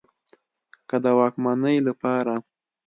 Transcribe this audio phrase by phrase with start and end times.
[0.89, 2.35] که د واکمنۍ له پاره